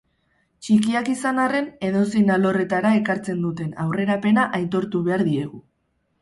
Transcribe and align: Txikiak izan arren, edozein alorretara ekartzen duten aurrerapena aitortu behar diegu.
Txikiak 0.67 1.09
izan 1.15 1.41
arren, 1.43 1.67
edozein 1.89 2.31
alorretara 2.37 2.95
ekartzen 3.01 3.45
duten 3.45 3.77
aurrerapena 3.85 4.47
aitortu 4.61 5.03
behar 5.11 5.25
diegu. 5.31 5.63